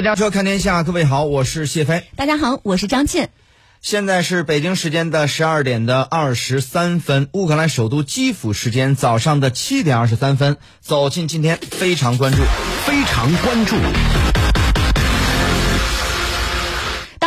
[0.00, 2.04] 大家说看天下，各位好，我是谢飞。
[2.16, 3.28] 大家好，我是张倩。
[3.82, 10.56] 现在是北京时间的十二点的二十三分，乌克兰首都基辅时间早上的七点二十三分。
[10.80, 12.38] 走进今天非常关注，
[12.86, 13.76] 非常关注。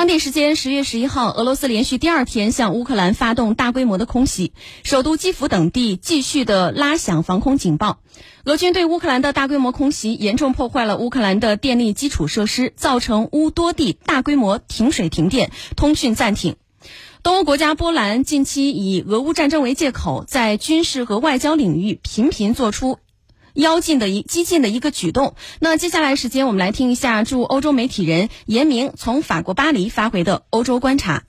[0.03, 4.51] 当地时间十月十一号，俄罗斯连续第二天向乌克兰发动大规模的空袭，
[4.83, 7.99] 首都基辅等地继续的拉响防空警报。
[8.43, 16.57] 俄军对乌克兰的大规模空袭严重破坏了乌克兰的电力基础设施，造成乌多地大规模停水停电、通讯暂停。
[17.23, 22.99] 东欧国家波兰近期以俄乌战争为借口，在军事和外交领域频频做出。
[23.53, 25.35] 妖进的一激进的一个举动。
[25.59, 31.23] 那接下来时间，我们来听一下驻欧洲媒体人严明从法国巴黎发回的欧洲观察。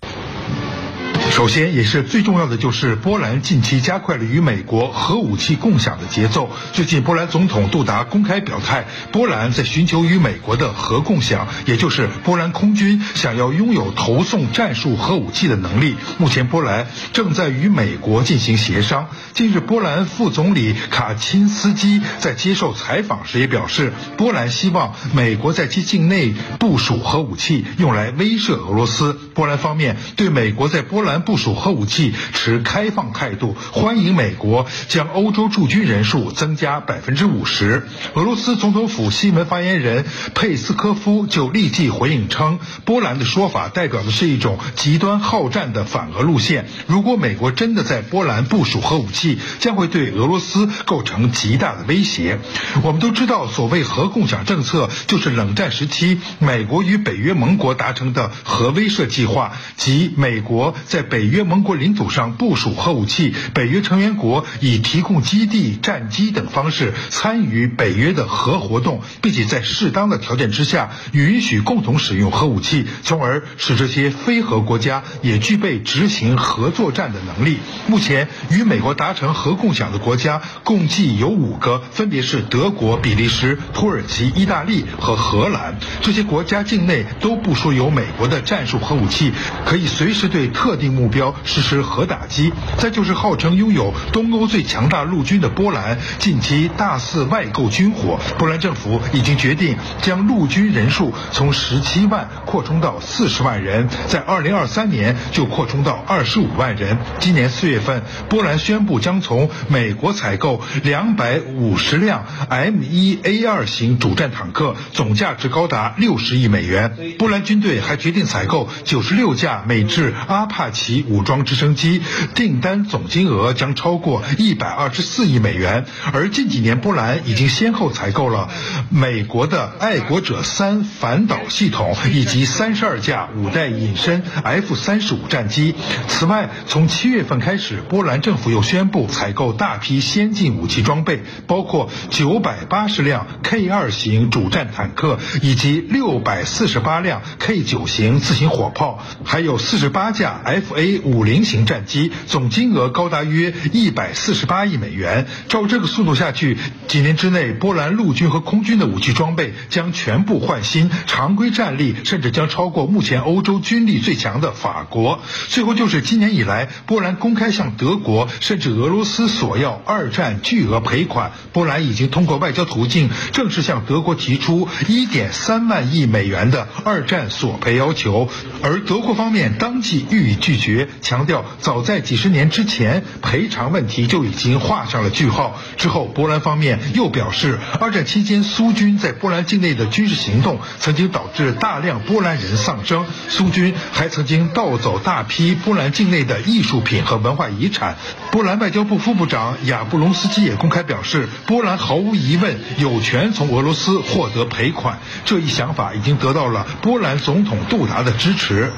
[1.34, 6.48] 首先，也是最重要的，就是波兰近期加快了与美国核武器共享的节奏。
[6.72, 15.96] 最近，波兰总统杜达公开表态，波兰在寻求与美国的核共享，也就是波兰空军想要拥有投送战术核武器的能力。
[16.18, 19.08] 目前，波兰正在与美国进行协商。
[19.32, 29.14] 近日，波兰副总理卡钦斯基在接受采访时也表示，波兰希望美国在其境内部署核武器，用来威慑俄罗斯。
[29.34, 31.23] 波兰方面对美国在波兰。
[31.24, 37.88] 部署核武器持开放态度，欢迎美国将欧洲驻军人数增加百分之五十。
[38.12, 46.66] 俄罗斯总统府新闻发言人佩斯科夫就立即回应称，波兰的说法代表的是一种极端好战的反俄路线。
[46.86, 52.38] 如果美国真的在波兰部署核武器，将会对俄罗斯构成极大的威胁。
[52.82, 61.02] 我们都知道，所谓核共享政策就是冷战时期美国与北约盟国达成的核威慑计划，即美国在。
[61.14, 77.58] 北约盟国领土上部署核武器，北约成员国以提供基地、战机等方式参与北约的核活动，并且在适当的条件之下允许共同使用核武器，从而使这些非核国家也具备执行核作战的能力。
[77.86, 85.78] 目前与美国达成核共享的国家共计有五个，分别是德国、比利时、土耳其、意大利和荷兰。
[86.02, 89.30] 这些国家境内都部署有美国的战术核武器，
[89.64, 91.03] 可以随时对特定目。
[91.04, 92.50] 目标实施核打击。
[92.78, 98.18] 再就是号称拥有东欧最强大陆军的波兰，近期大肆外购军火。
[98.38, 106.96] 波兰政府已经决定将陆军人数从十七万扩充到四十万人，在二零二三年就扩充到二十五万人。
[107.20, 116.96] 今年四月份，波兰宣布将从美国采购两百五十辆 M 一 A 二型主战坦克，总价值高达六十亿美元。
[117.18, 120.93] 波兰军队还决定采购九十六架美制阿帕奇。
[121.02, 122.02] 武装直升机
[122.34, 128.50] 订单总金额将超过一百二十四亿美元，而近几年波兰已经先后采购了
[128.90, 135.74] 美国的爱国者三反导系统以及三十二架五代隐身 F 三十五战机。
[136.08, 150.94] 此外，从七月份开始，波兰政府又宣布采购大批先进武器装备，包括九百八十辆 K 二型主战坦克以及六百四十八辆 K 九型自行火炮，还有四十八架 F A。
[151.04, 155.26] 五零型战机总金额高达约一百四十八亿美元。
[155.48, 156.56] 照这个速度下去，
[156.88, 165.20] 几年之内，波兰陆军和空军的武器装备将全部换新，常规战力甚至将超过目前欧洲军力最强的法国。
[165.48, 171.32] 最后就是今年以来，波兰公开向德国甚至俄罗斯索要二战巨额赔款。
[171.52, 178.28] 波兰已经通过外交途径正式向德国提出一点三万亿美元的二战索赔要求，
[178.62, 180.88] 而德国方面当即予以拒绝。
[181.00, 185.60] 强调，早在几十年之前，赔偿问题就已经画上了句号。
[185.76, 197.96] 之后，波兰方面又表示，二战期间苏苏军在波兰境内的军事行动曾经导致大量波兰人丧生，苏军还曾经盗走大批波兰境内的艺术品和文化遗产。
[198.30, 204.98] 波兰外交部副部长亚布隆斯基也公开表示，波兰毫无疑问有权从俄罗斯获得赔款。
[205.26, 208.72] 这一想法已经得到了波兰总统杜达的支持。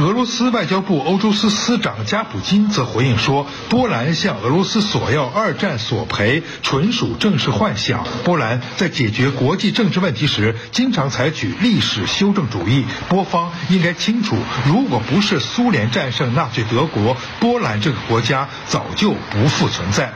[0.00, 8.04] 俄罗斯外交部欧洲司司长加普金则回应说，波兰向俄罗斯索要二战索赔纯属政治幻想。
[8.24, 12.84] 波兰在解决国际政治问题时，经常采取历史修正主义。
[13.08, 14.36] 波方应该清楚，
[14.66, 18.84] 如果不是苏联战胜纳粹德国，波兰这个国家早。
[18.96, 20.12] 就不复存在。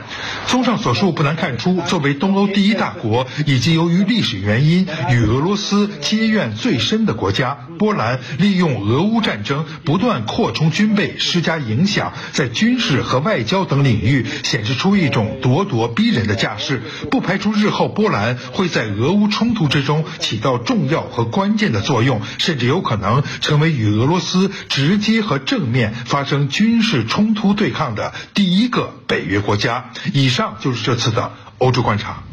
[0.47, 16.81] 综上所述，不难看出，作为东欧第一大国，以及由于历史原因与俄罗斯结怨最深的国家，波兰利用俄乌战争不断扩充军备、施加影响，在军事和外交等领域显示出一种咄咄逼人的架势。
[17.09, 29.91] 不排除日后波兰会在俄俄乌冲突之中起到重要和关键的作用，甚至有可能成为与俄罗斯直接和正面发生军事冲突对抗的第一个北约国家。
[30.13, 32.23] 以上就是这次的欧洲观察。